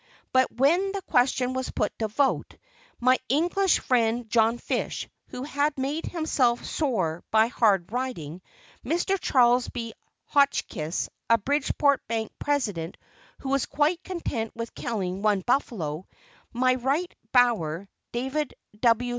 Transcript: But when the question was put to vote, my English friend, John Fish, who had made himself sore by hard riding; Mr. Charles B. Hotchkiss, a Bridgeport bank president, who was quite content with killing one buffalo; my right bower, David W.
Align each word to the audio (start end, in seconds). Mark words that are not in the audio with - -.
But 0.33 0.51
when 0.53 0.93
the 0.93 1.01
question 1.03 1.53
was 1.53 1.69
put 1.69 1.95
to 1.99 2.07
vote, 2.07 2.57
my 2.99 3.19
English 3.29 3.77
friend, 3.81 4.27
John 4.27 4.57
Fish, 4.57 5.07
who 5.27 5.43
had 5.43 5.77
made 5.77 6.07
himself 6.07 6.65
sore 6.65 7.23
by 7.29 7.45
hard 7.49 7.91
riding; 7.91 8.41
Mr. 8.83 9.19
Charles 9.19 9.69
B. 9.69 9.93
Hotchkiss, 10.25 11.07
a 11.29 11.37
Bridgeport 11.37 12.01
bank 12.07 12.31
president, 12.39 12.97
who 13.41 13.49
was 13.49 13.67
quite 13.67 14.03
content 14.03 14.53
with 14.55 14.73
killing 14.73 15.21
one 15.21 15.41
buffalo; 15.41 16.07
my 16.51 16.73
right 16.73 17.13
bower, 17.31 17.87
David 18.11 18.55
W. 18.79 19.09